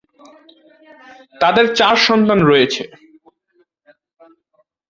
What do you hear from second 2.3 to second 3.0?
রয়েছে।